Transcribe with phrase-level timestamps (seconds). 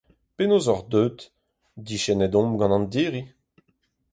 [0.35, 1.19] Penaos oc’h deuet?
[1.87, 3.23] Diskennet omp gant an diri.